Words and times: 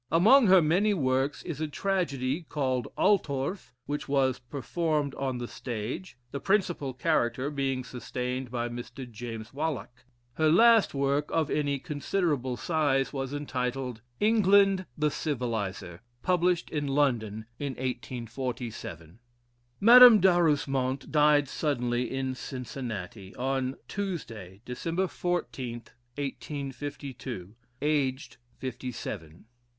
Among 0.11 0.47
her 0.47 0.63
many 0.63 0.95
works 0.95 1.43
is 1.43 1.61
a 1.61 1.67
tragedy 1.67 2.41
called 2.49 2.87
"Altorf," 2.97 3.71
which 3.85 4.09
was 4.09 4.39
performed 4.39 5.13
on 5.13 5.37
the 5.37 5.47
stage, 5.47 6.17
the 6.31 6.39
principal 6.39 6.91
character 6.95 7.51
being 7.51 7.83
sustained 7.83 8.49
by 8.49 8.67
Mr. 8.67 9.07
James 9.07 9.53
Wallack. 9.53 10.05
Her 10.33 10.49
last 10.49 10.95
work, 10.95 11.29
of 11.31 11.51
any 11.51 11.77
considerable 11.77 12.57
size, 12.57 13.13
was 13.13 13.31
entitled 13.31 14.01
"England 14.19 14.87
the 14.97 15.11
Civiliser," 15.11 15.99
published 16.23 16.71
in 16.71 16.87
London 16.87 17.45
in 17.59 17.73
1847. 17.73 19.19
Madame 19.79 20.19
D'Arusmont 20.19 21.11
died 21.11 21.47
suddenly 21.47 22.09
in 22.09 22.33
Cincinnati, 22.33 23.35
on 23.35 23.75
Tuesday, 23.87 24.61
December 24.65 25.07
14, 25.07 25.75
1852, 26.17 27.53
aged 27.83 28.37
fifty 28.57 28.91
seven. 28.91 29.45